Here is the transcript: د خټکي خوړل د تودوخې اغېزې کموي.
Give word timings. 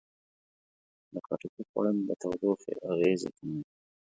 د 1.13 1.15
خټکي 1.25 1.63
خوړل 1.69 1.97
د 2.07 2.09
تودوخې 2.21 2.73
اغېزې 2.91 3.29
کموي. 3.37 3.63